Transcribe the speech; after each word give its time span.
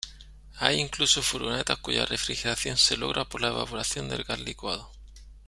Hay 0.57 0.79
incluso 0.79 1.21
furgonetas 1.21 1.77
cuya 1.77 2.07
refrigeración 2.07 2.75
se 2.75 2.97
logra 2.97 3.25
por 3.29 3.39
la 3.39 3.49
evaporación 3.49 4.09
del 4.09 4.23
gas 4.23 4.39
licuado. 4.39 4.91